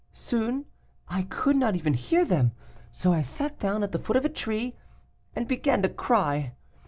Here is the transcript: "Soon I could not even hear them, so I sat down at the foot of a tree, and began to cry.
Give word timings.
"Soon 0.13 0.65
I 1.09 1.21
could 1.29 1.55
not 1.55 1.75
even 1.75 1.93
hear 1.93 2.25
them, 2.25 2.53
so 2.91 3.13
I 3.13 3.21
sat 3.21 3.59
down 3.59 3.83
at 3.83 3.91
the 3.91 3.99
foot 3.99 4.15
of 4.17 4.25
a 4.25 4.29
tree, 4.29 4.75
and 5.35 5.47
began 5.47 5.83
to 5.83 5.89
cry. 5.89 6.55